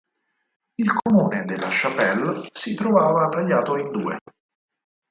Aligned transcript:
Il 0.77 0.91
comune 0.93 1.45
della 1.45 1.67
Chapelle 1.69 2.49
si 2.53 2.73
trovava 2.73 3.29
tagliato 3.29 3.77
in 3.77 3.91
due. 3.91 4.17